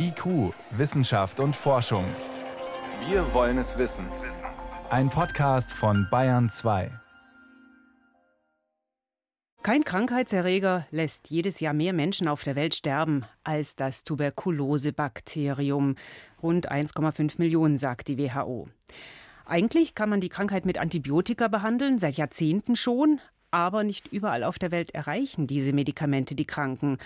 IQ, 0.00 0.54
Wissenschaft 0.70 1.40
und 1.40 1.56
Forschung. 1.56 2.04
Wir 3.08 3.34
wollen 3.34 3.58
es 3.58 3.78
wissen. 3.78 4.06
Ein 4.90 5.10
Podcast 5.10 5.72
von 5.72 6.06
Bayern 6.08 6.48
2. 6.48 6.92
Kein 9.64 9.82
Krankheitserreger 9.82 10.86
lässt 10.92 11.30
jedes 11.30 11.58
Jahr 11.58 11.74
mehr 11.74 11.92
Menschen 11.92 12.28
auf 12.28 12.44
der 12.44 12.54
Welt 12.54 12.76
sterben 12.76 13.24
als 13.42 13.74
das 13.74 14.04
Tuberkulosebakterium. 14.04 15.96
Rund 16.40 16.70
1,5 16.70 17.34
Millionen, 17.38 17.76
sagt 17.76 18.06
die 18.06 18.18
WHO. 18.18 18.68
Eigentlich 19.46 19.96
kann 19.96 20.10
man 20.10 20.20
die 20.20 20.28
Krankheit 20.28 20.64
mit 20.64 20.78
Antibiotika 20.78 21.48
behandeln, 21.48 21.98
seit 21.98 22.18
Jahrzehnten 22.18 22.76
schon, 22.76 23.20
aber 23.50 23.82
nicht 23.82 24.12
überall 24.12 24.44
auf 24.44 24.60
der 24.60 24.70
Welt 24.70 24.92
erreichen 24.92 25.48
diese 25.48 25.72
Medikamente 25.72 26.36
die 26.36 26.46
Kranken. 26.46 26.98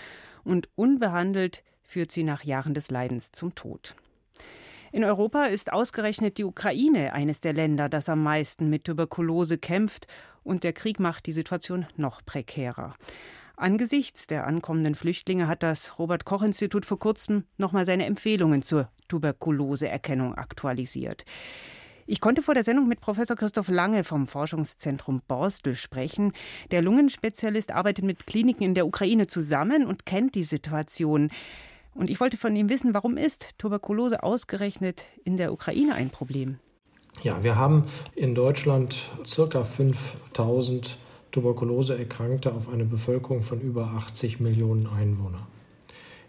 Und 0.43 0.69
unbehandelt 0.75 1.63
führt 1.93 2.11
sie 2.11 2.23
nach 2.23 2.43
Jahren 2.43 2.73
des 2.73 2.89
Leidens 2.89 3.31
zum 3.31 3.53
Tod. 3.53 3.95
In 4.91 5.03
Europa 5.03 5.45
ist 5.45 5.71
ausgerechnet 5.71 6.39
die 6.39 6.43
Ukraine 6.43 7.13
eines 7.13 7.39
der 7.39 7.53
Länder, 7.53 7.87
das 7.87 8.09
am 8.09 8.23
meisten 8.23 8.69
mit 8.69 8.85
Tuberkulose 8.85 9.59
kämpft, 9.59 10.07
und 10.43 10.63
der 10.63 10.73
Krieg 10.73 10.99
macht 10.99 11.27
die 11.27 11.31
Situation 11.31 11.85
noch 11.95 12.25
prekärer. 12.25 12.95
Angesichts 13.55 14.25
der 14.25 14.47
ankommenden 14.47 14.95
Flüchtlinge 14.95 15.47
hat 15.47 15.61
das 15.61 15.99
Robert 15.99 16.25
Koch 16.25 16.41
Institut 16.41 16.85
vor 16.85 16.97
kurzem 16.97 17.43
nochmal 17.57 17.85
seine 17.85 18.05
Empfehlungen 18.07 18.63
zur 18.63 18.89
Tuberkuloseerkennung 19.07 20.33
aktualisiert. 20.33 21.25
Ich 22.05 22.19
konnte 22.19 22.41
vor 22.41 22.53
der 22.53 22.63
Sendung 22.63 22.87
mit 22.87 22.99
Professor 22.99 23.37
Christoph 23.37 23.69
Lange 23.69 24.03
vom 24.03 24.27
Forschungszentrum 24.27 25.21
Borstel 25.27 25.75
sprechen. 25.75 26.33
Der 26.71 26.81
Lungenspezialist 26.81 27.71
arbeitet 27.71 28.03
mit 28.03 28.25
Kliniken 28.25 28.63
in 28.63 28.73
der 28.73 28.87
Ukraine 28.87 29.27
zusammen 29.27 29.85
und 29.85 30.05
kennt 30.05 30.35
die 30.35 30.43
Situation. 30.43 31.29
Und 31.95 32.09
ich 32.09 32.19
wollte 32.19 32.37
von 32.37 32.55
ihm 32.55 32.69
wissen, 32.69 32.93
warum 32.93 33.17
ist 33.17 33.49
Tuberkulose 33.57 34.23
ausgerechnet 34.23 35.05
in 35.23 35.37
der 35.37 35.53
Ukraine 35.53 35.93
ein 35.93 36.09
Problem? 36.09 36.57
Ja, 37.21 37.43
wir 37.43 37.55
haben 37.55 37.85
in 38.15 38.33
Deutschland 38.33 38.95
circa 39.25 39.63
5000 39.63 40.97
Tuberkuloseerkrankte 41.31 42.53
auf 42.53 42.69
eine 42.69 42.85
Bevölkerung 42.85 43.41
von 43.41 43.61
über 43.61 43.87
80 43.97 44.39
Millionen 44.39 44.87
Einwohnern. 44.87 45.45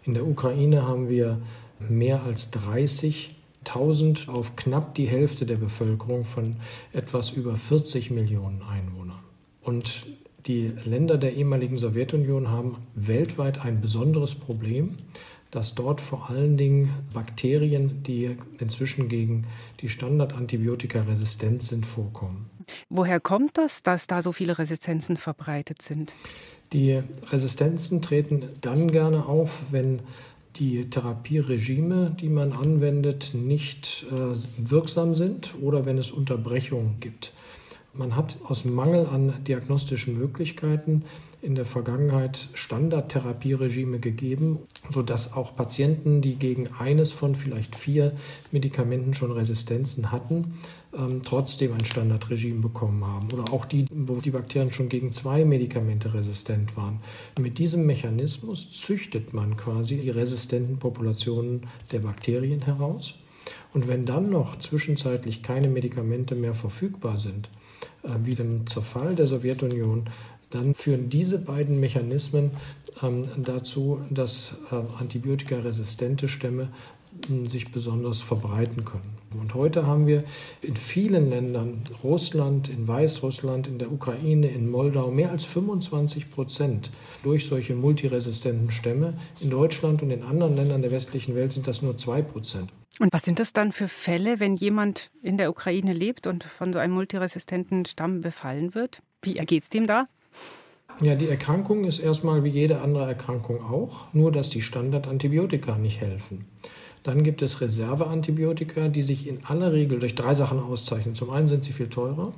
In 0.03 0.13
der 0.13 0.27
Ukraine 0.27 0.87
haben 0.87 1.09
wir 1.09 1.41
mehr 1.79 2.23
als 2.23 2.53
30.000 2.53 4.29
auf 4.29 4.55
knapp 4.55 4.93
die 4.95 5.07
Hälfte 5.07 5.45
der 5.45 5.57
Bevölkerung 5.57 6.25
von 6.25 6.57
etwas 6.93 7.31
über 7.31 7.55
40 7.55 8.11
Millionen 8.11 8.61
Einwohnern. 8.61 9.19
Und 9.61 10.07
die 10.45 10.71
Länder 10.85 11.17
der 11.17 11.33
ehemaligen 11.33 11.77
Sowjetunion 11.77 12.49
haben 12.49 12.77
weltweit 12.93 13.65
ein 13.65 13.81
besonderes 13.81 14.35
Problem, 14.35 14.95
dass 15.55 15.73
dort 15.73 16.01
vor 16.01 16.29
allen 16.29 16.57
Dingen 16.57 16.89
Bakterien, 17.13 18.03
die 18.03 18.37
inzwischen 18.59 19.07
gegen 19.07 19.45
die 19.79 19.89
Standardantibiotika 19.89 21.03
resistent 21.03 21.63
sind, 21.63 21.85
vorkommen. 21.85 22.49
Woher 22.89 23.19
kommt 23.19 23.57
das, 23.57 23.81
dass 23.81 24.07
da 24.07 24.21
so 24.21 24.31
viele 24.31 24.57
Resistenzen 24.57 25.17
verbreitet 25.17 25.81
sind? 25.81 26.13
Die 26.73 27.01
Resistenzen 27.31 28.01
treten 28.01 28.49
dann 28.59 28.91
gerne 28.91 29.27
auf, 29.27 29.59
wenn 29.71 30.01
die 30.57 30.89
Therapieregime, 30.89 32.15
die 32.19 32.29
man 32.29 32.51
anwendet, 32.53 33.31
nicht 33.33 34.05
äh, 34.11 34.35
wirksam 34.57 35.13
sind 35.13 35.53
oder 35.61 35.85
wenn 35.85 35.97
es 35.97 36.11
Unterbrechungen 36.11 36.99
gibt. 36.99 37.33
Man 37.97 38.15
hat 38.15 38.39
aus 38.43 38.65
Mangel 38.65 39.05
an 39.05 39.33
diagnostischen 39.45 40.17
Möglichkeiten 40.17 41.03
in 41.41 41.55
der 41.55 41.65
Vergangenheit 41.65 42.49
Standardtherapieregime 42.53 43.99
gegeben, 43.99 44.59
sodass 44.89 45.33
auch 45.33 45.55
Patienten, 45.55 46.21
die 46.21 46.35
gegen 46.35 46.67
eines 46.73 47.13
von 47.13 47.35
vielleicht 47.35 47.75
vier 47.75 48.13
Medikamenten 48.51 49.13
schon 49.13 49.31
Resistenzen 49.31 50.11
hatten, 50.11 50.55
ähm, 50.93 51.21
trotzdem 51.23 51.73
ein 51.73 51.85
Standardregime 51.85 52.61
bekommen 52.61 53.05
haben. 53.05 53.31
Oder 53.31 53.53
auch 53.53 53.63
die, 53.65 53.85
wo 53.91 54.15
die 54.15 54.31
Bakterien 54.31 54.73
schon 54.73 54.89
gegen 54.89 55.11
zwei 55.13 55.45
Medikamente 55.45 56.13
resistent 56.13 56.75
waren. 56.75 56.99
Mit 57.39 57.59
diesem 57.59 57.85
Mechanismus 57.85 58.71
züchtet 58.71 59.33
man 59.33 59.55
quasi 59.55 59.97
die 59.97 60.09
resistenten 60.09 60.79
Populationen 60.79 61.67
der 61.93 61.99
Bakterien 61.99 62.61
heraus. 62.61 63.13
Und 63.73 63.87
wenn 63.87 64.05
dann 64.05 64.29
noch 64.29 64.57
zwischenzeitlich 64.57 65.43
keine 65.43 65.67
Medikamente 65.67 66.33
mehr 66.33 66.53
verfügbar 66.53 67.17
sind, 67.17 67.49
wie 68.23 68.35
dem 68.35 68.67
Zerfall 68.67 69.15
der 69.15 69.27
Sowjetunion, 69.27 70.09
dann 70.49 70.73
führen 70.73 71.09
diese 71.09 71.39
beiden 71.39 71.79
Mechanismen 71.79 72.51
ähm, 73.01 73.27
dazu, 73.37 73.99
dass 74.09 74.55
äh, 74.71 74.75
antibiotikaresistente 74.99 76.27
Stämme 76.27 76.69
hm, 77.27 77.47
sich 77.47 77.71
besonders 77.71 78.21
verbreiten 78.21 78.85
können. 78.85 79.15
Und 79.39 79.53
heute 79.53 79.85
haben 79.85 80.07
wir 80.07 80.23
in 80.61 80.77
vielen 80.77 81.29
Ländern, 81.29 81.81
Russland, 82.03 82.69
in 82.69 82.87
Weißrussland, 82.87 83.67
in 83.67 83.79
der 83.79 83.91
Ukraine, 83.91 84.47
in 84.47 84.69
Moldau, 84.69 85.11
mehr 85.11 85.31
als 85.31 85.43
25 85.43 86.31
Prozent 86.31 86.89
durch 87.23 87.47
solche 87.47 87.75
multiresistenten 87.75 88.71
Stämme. 88.71 89.15
In 89.41 89.49
Deutschland 89.49 90.03
und 90.03 90.11
in 90.11 90.23
anderen 90.23 90.55
Ländern 90.55 90.81
der 90.81 90.91
westlichen 90.91 91.35
Welt 91.35 91.51
sind 91.51 91.67
das 91.67 91.81
nur 91.81 91.97
zwei 91.97 92.21
Prozent. 92.21 92.69
Und 92.99 93.11
was 93.11 93.23
sind 93.23 93.39
das 93.39 93.51
dann 93.51 93.71
für 93.71 93.87
Fälle, 93.87 94.39
wenn 94.39 94.55
jemand 94.55 95.11
in 95.21 95.37
der 95.37 95.49
Ukraine 95.49 95.93
lebt 95.93 96.27
und 96.27 96.43
von 96.43 96.71
so 96.71 96.79
einem 96.79 96.93
multiresistenten 96.93 97.85
Stamm 97.85 98.21
befallen 98.21 98.73
wird? 98.73 99.01
Wie 99.21 99.37
ergeht 99.37 99.63
es 99.63 99.69
dem 99.69 99.85
da? 99.85 100.07
Ja, 101.01 101.15
die 101.15 101.27
Erkrankung 101.27 101.83
ist 101.83 101.99
erstmal 101.99 102.45
wie 102.45 102.49
jede 102.49 102.79
andere 102.79 103.05
Erkrankung 103.05 103.61
auch, 103.61 104.07
nur 104.13 104.31
dass 104.31 104.49
die 104.49 104.61
Standardantibiotika 104.61 105.77
nicht 105.77 105.99
helfen. 105.99 106.45
Dann 107.03 107.23
gibt 107.23 107.41
es 107.41 107.59
Reserveantibiotika, 107.59 108.87
die 108.87 109.01
sich 109.01 109.27
in 109.27 109.43
aller 109.45 109.73
Regel 109.73 109.99
durch 109.99 110.15
drei 110.15 110.33
Sachen 110.33 110.59
auszeichnen. 110.59 111.13
Zum 111.13 111.31
einen 111.31 111.47
sind 111.47 111.65
sie 111.65 111.73
viel 111.73 111.89
teurer, 111.89 112.33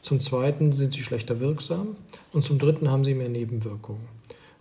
zum 0.00 0.20
zweiten 0.20 0.72
sind 0.72 0.94
sie 0.94 1.02
schlechter 1.02 1.38
wirksam 1.38 1.96
und 2.32 2.42
zum 2.42 2.58
dritten 2.58 2.90
haben 2.90 3.04
sie 3.04 3.14
mehr 3.14 3.28
Nebenwirkungen. 3.28 4.00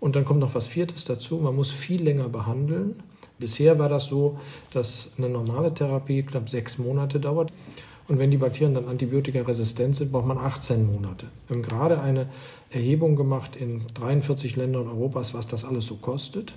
Und 0.01 0.15
dann 0.15 0.25
kommt 0.25 0.41
noch 0.41 0.53
was 0.53 0.67
Viertes 0.67 1.05
dazu, 1.05 1.37
man 1.37 1.55
muss 1.55 1.71
viel 1.71 2.03
länger 2.03 2.27
behandeln. 2.27 3.01
Bisher 3.41 3.79
war 3.79 3.90
das 3.90 4.06
so, 4.06 4.38
dass 4.72 5.13
eine 5.18 5.28
normale 5.28 5.74
Therapie 5.74 6.22
knapp 6.22 6.47
sechs 6.47 6.78
Monate 6.78 7.19
dauert. 7.19 7.52
Und 8.07 8.19
wenn 8.19 8.29
die 8.29 8.38
Bakterien 8.38 8.75
dann 8.75 8.88
antibiotikaresistent 8.88 9.96
sind, 9.96 10.12
braucht 10.12 10.28
man 10.28 10.38
18 10.38 10.85
Monate. 10.85 11.28
Wir 11.47 11.56
haben 11.56 11.63
gerade 11.63 12.02
eine 12.02 12.28
Erhebung 12.69 13.16
gemacht 13.16 13.56
in 13.56 13.81
43 13.96 14.56
Ländern 14.57 14.88
Europas, 14.88 15.34
was 15.34 15.47
das 15.47 15.66
alles 15.66 15.88
so 15.88 15.96
kostet. 15.96 16.53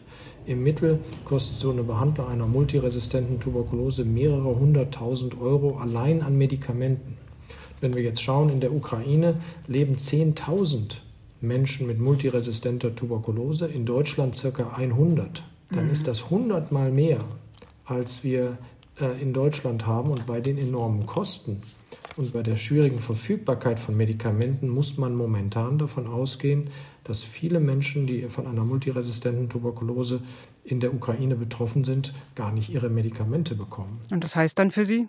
Im 0.47 0.63
Mittel 0.63 0.99
kostet 1.25 1.59
so 1.59 1.71
eine 1.71 1.83
Behandlung 1.83 2.29
einer 2.29 2.47
multiresistenten 2.47 3.41
Tuberkulose 3.41 4.05
mehrere 4.05 4.59
hunderttausend 4.59 5.41
Euro 5.41 5.79
allein 5.79 6.23
an 6.23 6.37
Medikamenten. 6.37 7.17
Wenn 7.81 7.95
wir 7.95 8.03
jetzt 8.03 8.23
schauen, 8.23 8.51
in 8.51 8.61
der 8.61 8.75
Ukraine 8.75 9.41
leben 9.67 9.97
10.000 9.97 10.97
Menschen 11.41 11.87
mit 11.87 11.99
multiresistenter 11.99 12.95
Tuberkulose, 12.95 13.67
in 13.69 13.87
Deutschland 13.87 14.35
circa 14.37 14.75
100. 14.77 15.45
Dann 15.75 15.87
mhm. 15.87 15.93
ist 15.93 16.07
das 16.07 16.25
100 16.25 16.73
mal 16.73 16.91
mehr, 16.91 17.19
als 17.85 18.25
wir 18.25 18.59
äh, 19.01 19.21
in 19.21 19.33
Deutschland 19.33 19.87
haben 19.87 20.11
und 20.11 20.27
bei 20.27 20.41
den 20.41 20.59
enormen 20.59 21.07
Kosten 21.07 21.63
und 22.17 22.33
bei 22.33 22.43
der 22.43 22.57
schwierigen 22.57 23.01
Verfügbarkeit 23.01 23.81
von 23.81 23.97
Medikamenten 23.97 24.69
muss 24.69 24.99
man 24.99 25.17
momentan 25.17 25.79
davon 25.79 26.07
ausgehen, 26.07 26.71
dass 27.03 27.23
viele 27.23 27.61
Menschen, 27.61 28.07
die 28.07 28.23
von 28.29 28.47
einer 28.47 28.65
multiresistenten 28.65 29.49
Tuberkulose 29.49 30.21
in 30.63 30.81
der 30.81 30.95
Ukraine 30.95 31.35
betroffen 31.35 31.85
sind, 31.85 32.15
gar 32.35 32.53
nicht 32.53 32.71
ihre 32.71 32.89
Medikamente 32.89 33.55
bekommen. 33.55 34.01
Und 34.11 34.23
das 34.23 34.37
heißt 34.37 34.59
dann 34.59 34.71
für 34.71 34.85
Sie? 34.85 35.09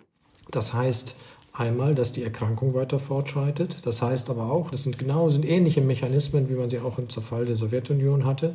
Das 0.50 0.74
heißt, 0.74 1.16
Einmal, 1.58 1.94
dass 1.94 2.12
die 2.12 2.22
Erkrankung 2.22 2.74
weiter 2.74 2.98
fortschreitet. 2.98 3.78
Das 3.84 4.02
heißt 4.02 4.28
aber 4.28 4.50
auch, 4.52 4.70
das 4.70 4.82
sind 4.82 4.98
genau 4.98 5.30
sind 5.30 5.46
ähnliche 5.46 5.80
Mechanismen, 5.80 6.50
wie 6.50 6.54
man 6.54 6.68
sie 6.68 6.80
auch 6.80 6.98
im 6.98 7.08
Zerfall 7.08 7.46
der 7.46 7.56
Sowjetunion 7.56 8.26
hatte, 8.26 8.54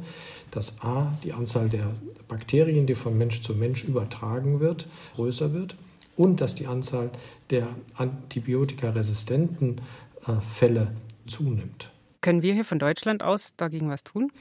dass 0.51 0.84
a 0.84 1.11
die 1.23 1.34
Anzahl 1.34 1.67
der 1.67 1.95
Bakterien, 2.28 2.85
die 2.85 2.94
von 2.94 3.17
Mensch 3.17 3.41
zu 3.41 3.56
Mensch 3.56 3.84
übertragen 3.85 4.59
wird, 4.59 4.87
größer 5.16 5.52
wird 5.52 5.76
und 6.16 6.41
dass 6.41 6.53
die 6.53 6.67
Anzahl 6.67 7.09
der 7.49 7.67
antibiotikaresistenten 7.96 9.81
äh, 10.28 10.34
Fälle 10.40 10.90
zunimmt. 11.26 11.90
Können 12.22 12.43
wir 12.43 12.53
hier 12.53 12.66
von 12.66 12.78
Deutschland 12.78 13.23
aus 13.23 13.55
dagegen 13.58 13.90
was 13.90 14.03
tun? 14.03 14.31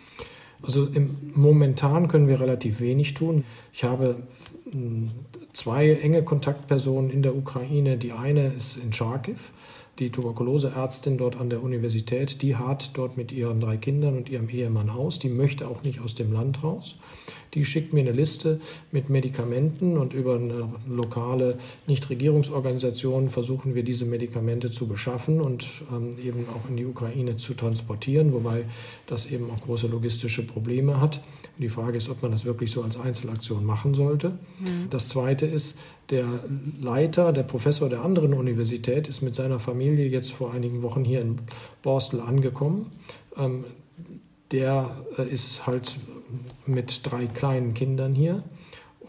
Also 0.62 0.86
im, 0.86 1.16
momentan 1.34 2.08
können 2.08 2.28
wir 2.28 2.40
relativ 2.40 2.80
wenig 2.80 3.14
tun. 3.14 3.44
Ich 3.72 3.84
habe 3.84 4.16
hm, 4.70 5.10
zwei 5.52 5.92
enge 5.94 6.22
Kontaktpersonen 6.22 7.10
in 7.10 7.22
der 7.22 7.34
Ukraine. 7.34 7.96
Die 7.96 8.12
eine 8.12 8.48
ist 8.48 8.76
in 8.76 8.92
Charkiw, 8.92 9.36
die 9.98 10.10
Tuberkuloseärztin 10.10 11.18
dort 11.18 11.36
an 11.36 11.50
der 11.50 11.62
Universität. 11.62 12.42
Die 12.42 12.56
hat 12.56 12.90
dort 12.94 13.16
mit 13.16 13.32
ihren 13.32 13.60
drei 13.60 13.76
Kindern 13.76 14.16
und 14.16 14.28
ihrem 14.28 14.48
Ehemann 14.48 14.88
aus. 14.90 15.18
Die 15.18 15.28
möchte 15.28 15.68
auch 15.68 15.82
nicht 15.82 16.00
aus 16.00 16.14
dem 16.14 16.32
Land 16.32 16.62
raus. 16.62 16.96
Die 17.54 17.64
schickt 17.64 17.92
mir 17.92 18.00
eine 18.00 18.12
Liste 18.12 18.60
mit 18.92 19.10
Medikamenten 19.10 19.98
und 19.98 20.14
über 20.14 20.36
eine 20.36 20.72
lokale 20.88 21.58
Nichtregierungsorganisation 21.86 23.28
versuchen 23.28 23.74
wir 23.74 23.82
diese 23.82 24.04
Medikamente 24.04 24.70
zu 24.70 24.86
beschaffen 24.86 25.40
und 25.40 25.66
ähm, 25.92 26.14
eben 26.24 26.46
auch 26.48 26.68
in 26.68 26.76
die 26.76 26.86
Ukraine 26.86 27.36
zu 27.36 27.54
transportieren, 27.54 28.32
wobei 28.32 28.64
das 29.06 29.30
eben 29.30 29.50
auch 29.50 29.60
große 29.64 29.88
logistische 29.88 30.46
Probleme 30.46 31.00
hat. 31.00 31.22
Die 31.58 31.68
Frage 31.68 31.98
ist, 31.98 32.08
ob 32.08 32.22
man 32.22 32.30
das 32.30 32.44
wirklich 32.44 32.70
so 32.70 32.82
als 32.82 32.98
Einzelaktion 32.98 33.66
machen 33.66 33.94
sollte. 33.94 34.30
Mhm. 34.60 34.88
Das 34.88 35.08
Zweite 35.08 35.44
ist, 35.44 35.76
der 36.10 36.26
Leiter, 36.80 37.32
der 37.32 37.42
Professor 37.42 37.88
der 37.88 38.02
anderen 38.02 38.34
Universität 38.34 39.08
ist 39.08 39.22
mit 39.22 39.34
seiner 39.34 39.60
Familie 39.60 39.89
jetzt 39.98 40.32
vor 40.32 40.52
einigen 40.52 40.82
Wochen 40.82 41.04
hier 41.04 41.20
in 41.20 41.38
Borstel 41.82 42.20
angekommen. 42.20 42.90
Ähm, 43.36 43.64
der 44.50 44.96
äh, 45.18 45.28
ist 45.28 45.66
halt 45.66 45.98
mit 46.66 47.00
drei 47.04 47.26
kleinen 47.26 47.74
Kindern 47.74 48.14
hier 48.14 48.42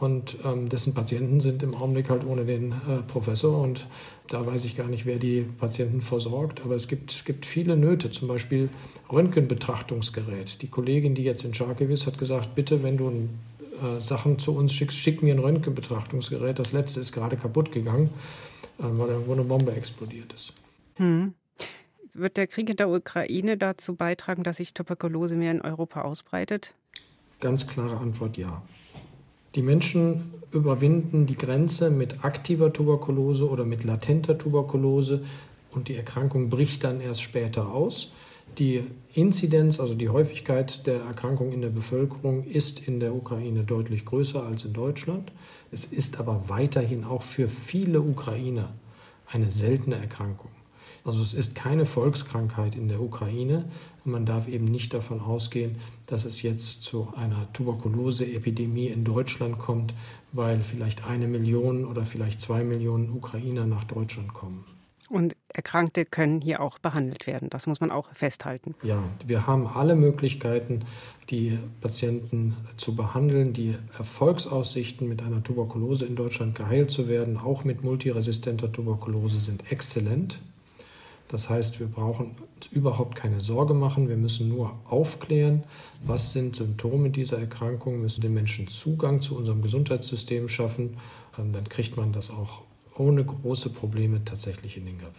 und 0.02 0.38
ähm, 0.44 0.68
dessen 0.70 0.94
Patienten 0.94 1.40
sind 1.40 1.62
im 1.64 1.76
Augenblick 1.76 2.10
halt 2.10 2.26
ohne 2.26 2.46
den 2.46 2.72
äh, 2.72 3.02
Professor 3.08 3.62
und 3.62 3.88
da 4.28 4.46
weiß 4.46 4.66
ich 4.66 4.78
gar 4.78 4.88
nicht, 4.88 5.06
wer 5.06 5.18
die 5.18 5.42
Patienten 5.42 6.02
versorgt, 6.02 6.62
aber 6.64 6.76
es 6.76 6.88
gibt, 6.88 7.26
gibt 7.26 7.46
viele 7.46 7.76
Nöte, 7.76 8.12
zum 8.12 8.28
Beispiel 8.28 8.70
Röntgenbetrachtungsgerät. 9.12 10.62
Die 10.62 10.68
Kollegin, 10.68 11.16
die 11.16 11.24
jetzt 11.24 11.44
in 11.44 11.54
Charkiw 11.54 11.92
ist, 11.92 12.08
hat 12.08 12.18
gesagt, 12.18 12.56
bitte, 12.56 12.82
wenn 12.82 12.98
du 12.98 13.10
äh, 13.10 14.00
Sachen 14.00 14.40
zu 14.40 14.56
uns 14.56 14.74
schickst, 14.74 14.98
schick 14.98 15.22
mir 15.22 15.36
ein 15.36 15.40
Röntgenbetrachtungsgerät. 15.40 16.58
Das 16.60 16.72
letzte 16.72 17.00
ist 17.00 17.12
gerade 17.12 17.36
kaputt 17.36 17.72
gegangen, 17.72 18.10
äh, 18.80 18.84
weil 18.84 19.10
irgendwo 19.10 19.34
eine 19.34 19.44
Bombe 19.44 19.74
explodiert 19.74 20.32
ist. 20.34 20.54
Hm. 20.96 21.34
Wird 22.14 22.38
der 22.38 22.48
Krieg 22.48 22.70
in 22.70 22.76
der 22.76 22.90
Ukraine 22.90 23.58
dazu 23.58 23.96
beitragen, 23.96 24.44
dass 24.44 24.58
sich 24.58 24.74
Tuberkulose 24.74 25.36
mehr 25.36 25.52
in 25.52 25.62
Europa 25.62 26.02
ausbreitet? 26.02 26.74
Ganz 27.40 27.68
klare 27.68 27.98
Antwort 27.98 28.38
ja. 28.38 28.62
Die 29.56 29.62
Menschen 29.62 30.34
überwinden 30.52 31.26
die 31.26 31.38
Grenze 31.38 31.90
mit 31.90 32.24
aktiver 32.24 32.72
Tuberkulose 32.72 33.50
oder 33.50 33.66
mit 33.66 33.84
latenter 33.84 34.38
Tuberkulose 34.38 35.24
und 35.72 35.88
die 35.88 35.96
Erkrankung 35.96 36.50
bricht 36.50 36.84
dann 36.84 37.02
erst 37.02 37.22
später 37.22 37.72
aus. 37.72 38.14
Die 38.58 38.84
Inzidenz, 39.14 39.80
also 39.80 39.94
die 39.94 40.10
Häufigkeit 40.10 40.86
der 40.86 41.02
Erkrankung 41.02 41.54
in 41.54 41.62
der 41.62 41.70
Bevölkerung, 41.70 42.44
ist 42.46 42.88
in 42.88 43.00
der 43.00 43.16
Ukraine 43.16 43.64
deutlich 43.64 44.06
größer 44.06 44.44
als 44.44 44.66
in 44.66 44.74
Deutschland. 44.74 45.32
Es 45.72 45.86
ist 45.86 46.20
aber 46.20 46.44
weiterhin 46.48 47.06
auch 47.06 47.24
für 47.24 47.48
viele 47.48 48.02
Ukrainer 48.02 48.74
eine 49.28 49.50
seltene 49.50 49.96
Erkrankung. 49.96 50.52
Also 51.04 51.24
es 51.24 51.34
ist 51.34 51.56
keine 51.56 51.86
Volkskrankheit 51.86 52.76
in 52.76 52.88
der 52.88 53.02
Ukraine. 53.02 53.66
Man 54.04 54.26
darf 54.26 54.48
eben 54.48 54.66
nicht 54.66 54.94
davon 54.94 55.20
ausgehen, 55.20 55.78
dass 56.06 56.26
es 56.26 56.42
jetzt 56.42 56.84
zu 56.84 57.14
einer 57.16 57.52
Tuberkulose-Epidemie 57.54 58.88
in 58.88 59.04
Deutschland 59.04 59.58
kommt, 59.58 59.94
weil 60.32 60.60
vielleicht 60.62 61.06
eine 61.06 61.28
Million 61.28 61.86
oder 61.86 62.06
vielleicht 62.06 62.42
zwei 62.42 62.64
Millionen 62.64 63.10
Ukrainer 63.12 63.66
nach 63.66 63.84
Deutschland 63.84 64.34
kommen. 64.34 64.64
Und 65.10 65.36
Erkrankte 65.50 66.06
können 66.06 66.40
hier 66.40 66.62
auch 66.62 66.80
behandelt 66.80 67.28
werden. 67.28 67.50
Das 67.50 67.68
muss 67.68 67.82
man 67.82 67.92
auch 67.92 68.08
festhalten. 68.14 68.76
Ja, 68.82 69.04
wir 69.26 69.46
haben 69.46 69.68
alle 69.68 69.96
Möglichkeiten, 69.96 70.86
die 71.30 71.60
Patienten 71.82 72.56
zu 72.78 72.96
behandeln. 72.96 73.52
Die 73.52 73.76
Erfolgsaussichten 73.98 75.10
mit 75.10 75.22
einer 75.22 75.44
Tuberkulose 75.44 76.06
in 76.06 76.16
Deutschland 76.16 76.56
geheilt 76.56 76.92
zu 76.92 77.10
werden, 77.10 77.36
auch 77.36 77.66
mit 77.66 77.84
multiresistenter 77.84 78.72
Tuberkulose, 78.72 79.42
sind 79.42 79.70
exzellent. 79.70 80.40
Das 81.32 81.50
heißt, 81.50 81.80
wir 81.80 81.88
brauchen 81.88 82.36
uns 82.56 82.68
überhaupt 82.68 83.16
keine 83.16 83.40
Sorge 83.40 83.74
machen. 83.74 84.10
Wir 84.10 84.18
müssen 84.18 84.50
nur 84.50 84.78
aufklären, 84.84 85.64
was 86.04 86.34
sind 86.34 86.58
Symptome 86.58 87.10
dieser 87.10 87.40
Erkrankung, 87.40 87.94
wir 87.94 88.02
müssen 88.02 88.20
den 88.20 88.34
Menschen 88.34 88.68
Zugang 88.68 89.22
zu 89.22 89.38
unserem 89.38 89.62
Gesundheitssystem 89.62 90.50
schaffen. 90.50 90.98
Ähm, 91.40 91.54
dann 91.54 91.70
kriegt 91.70 91.96
man 91.96 92.12
das 92.12 92.32
auch 92.32 92.64
ohne 92.98 93.24
große 93.24 93.70
Probleme 93.70 94.26
tatsächlich 94.26 94.76
in 94.76 94.86
den 94.86 94.98
Griff. 94.98 95.16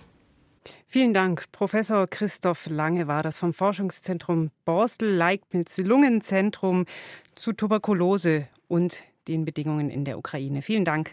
Vielen 0.87 1.15
Dank. 1.15 1.51
Professor 1.51 2.07
Christoph 2.07 2.69
Lange 2.69 3.09
war 3.09 3.23
das 3.23 3.39
vom 3.39 3.55
Forschungszentrum 3.55 4.51
Borstel-Leibniz-Lungenzentrum 4.67 6.85
zu 7.35 7.55
Tuberkulose 7.55 8.49
und 8.69 9.05
den 9.29 9.47
Bedingungen 9.47 9.89
in 9.89 10.05
der 10.05 10.19
Ukraine. 10.19 10.61
Vielen 10.61 10.85
Dank. 10.85 11.13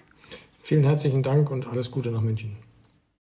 Vielen 0.62 0.84
herzlichen 0.84 1.24
Dank 1.24 1.50
und 1.50 1.68
alles 1.68 1.90
Gute 1.90 2.12
nach 2.12 2.20
München. 2.20 2.58